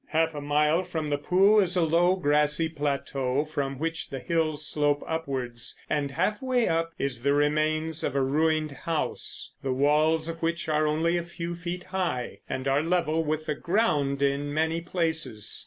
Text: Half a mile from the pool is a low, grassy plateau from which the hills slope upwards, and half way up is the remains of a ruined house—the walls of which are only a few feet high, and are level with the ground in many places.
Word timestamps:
Half 0.07 0.33
a 0.33 0.41
mile 0.41 0.83
from 0.83 1.11
the 1.11 1.19
pool 1.19 1.59
is 1.59 1.75
a 1.77 1.83
low, 1.83 2.15
grassy 2.15 2.67
plateau 2.67 3.45
from 3.45 3.77
which 3.77 4.09
the 4.09 4.17
hills 4.17 4.65
slope 4.65 5.03
upwards, 5.05 5.79
and 5.91 6.09
half 6.09 6.41
way 6.41 6.67
up 6.67 6.91
is 6.97 7.21
the 7.21 7.33
remains 7.35 8.03
of 8.03 8.15
a 8.15 8.21
ruined 8.23 8.71
house—the 8.71 9.71
walls 9.73 10.27
of 10.27 10.41
which 10.41 10.67
are 10.67 10.87
only 10.87 11.17
a 11.17 11.21
few 11.23 11.53
feet 11.55 11.83
high, 11.83 12.39
and 12.49 12.67
are 12.67 12.81
level 12.81 13.23
with 13.23 13.45
the 13.45 13.53
ground 13.53 14.23
in 14.23 14.51
many 14.51 14.81
places. 14.81 15.59